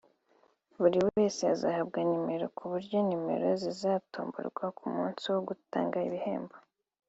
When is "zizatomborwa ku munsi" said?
3.63-5.23